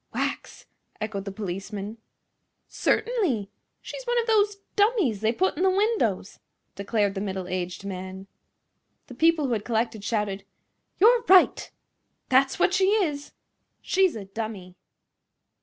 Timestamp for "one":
4.05-4.19